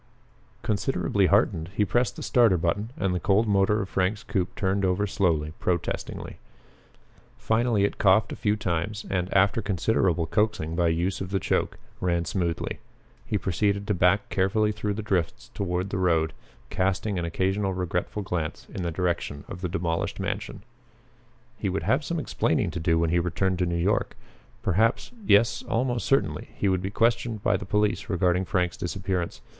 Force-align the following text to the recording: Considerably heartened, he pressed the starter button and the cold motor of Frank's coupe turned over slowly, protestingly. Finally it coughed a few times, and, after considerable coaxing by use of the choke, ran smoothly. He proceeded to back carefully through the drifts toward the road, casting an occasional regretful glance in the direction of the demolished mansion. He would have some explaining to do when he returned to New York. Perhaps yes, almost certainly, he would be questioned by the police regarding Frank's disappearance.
Considerably 0.63 1.27
heartened, 1.27 1.69
he 1.75 1.85
pressed 1.85 2.15
the 2.15 2.23
starter 2.23 2.57
button 2.57 2.89
and 2.97 3.13
the 3.13 3.19
cold 3.19 3.47
motor 3.47 3.83
of 3.83 3.89
Frank's 3.89 4.23
coupe 4.23 4.55
turned 4.55 4.83
over 4.83 5.05
slowly, 5.05 5.53
protestingly. 5.59 6.37
Finally 7.37 7.83
it 7.83 7.99
coughed 7.99 8.31
a 8.31 8.35
few 8.35 8.55
times, 8.55 9.05
and, 9.11 9.31
after 9.31 9.61
considerable 9.61 10.25
coaxing 10.25 10.75
by 10.75 10.87
use 10.87 11.21
of 11.21 11.29
the 11.29 11.39
choke, 11.39 11.77
ran 11.99 12.25
smoothly. 12.25 12.79
He 13.27 13.37
proceeded 13.37 13.85
to 13.85 13.93
back 13.93 14.27
carefully 14.29 14.71
through 14.71 14.95
the 14.95 15.03
drifts 15.03 15.51
toward 15.53 15.91
the 15.91 15.99
road, 15.99 16.33
casting 16.71 17.19
an 17.19 17.25
occasional 17.25 17.75
regretful 17.75 18.23
glance 18.23 18.65
in 18.73 18.81
the 18.81 18.89
direction 18.89 19.43
of 19.47 19.61
the 19.61 19.69
demolished 19.69 20.19
mansion. 20.19 20.63
He 21.59 21.69
would 21.69 21.83
have 21.83 22.03
some 22.03 22.19
explaining 22.19 22.71
to 22.71 22.79
do 22.79 22.97
when 22.97 23.11
he 23.11 23.19
returned 23.19 23.59
to 23.59 23.67
New 23.67 23.75
York. 23.77 24.17
Perhaps 24.63 25.11
yes, 25.27 25.61
almost 25.61 26.07
certainly, 26.07 26.49
he 26.55 26.67
would 26.67 26.81
be 26.81 26.89
questioned 26.89 27.43
by 27.43 27.55
the 27.55 27.65
police 27.69 28.09
regarding 28.09 28.45
Frank's 28.45 28.77
disappearance. 28.77 29.41